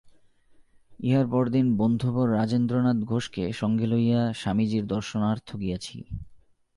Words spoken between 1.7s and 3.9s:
বন্ধুবর রাজেন্দ্রনাথ ঘোষকে সঙ্গে